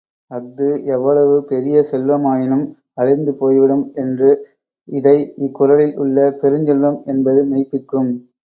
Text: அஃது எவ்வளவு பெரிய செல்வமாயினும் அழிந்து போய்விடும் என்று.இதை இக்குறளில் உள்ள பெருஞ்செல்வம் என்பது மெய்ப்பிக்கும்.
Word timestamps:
அஃது 0.31 0.67
எவ்வளவு 0.93 1.35
பெரிய 1.49 1.81
செல்வமாயினும் 1.89 2.63
அழிந்து 2.93 3.33
போய்விடும் 3.33 3.85
என்று.இதை 3.95 5.15
இக்குறளில் 5.45 5.95
உள்ள 5.97 6.27
பெருஞ்செல்வம் 6.41 6.99
என்பது 7.05 7.43
மெய்ப்பிக்கும். 7.45 8.11